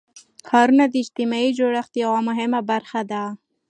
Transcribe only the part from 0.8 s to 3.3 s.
د اجتماعي جوړښت یوه مهمه برخه ده.